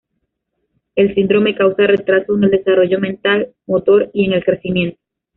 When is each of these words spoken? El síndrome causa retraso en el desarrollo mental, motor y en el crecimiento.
El 0.95 1.13
síndrome 1.13 1.53
causa 1.53 1.85
retraso 1.85 2.33
en 2.35 2.45
el 2.45 2.49
desarrollo 2.49 2.99
mental, 2.99 3.53
motor 3.67 4.09
y 4.15 4.25
en 4.25 4.33
el 4.33 4.43
crecimiento. 4.43 4.97